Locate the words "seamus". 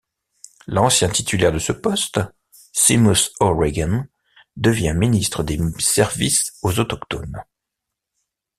2.73-3.33